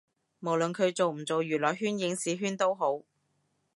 [0.39, 3.03] 無論佢做唔做娛樂圈影視圈都好